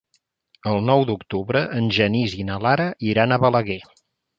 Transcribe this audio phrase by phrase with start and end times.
[0.71, 3.83] El nou d'octubre en Genís i na Lara iran a Balaguer.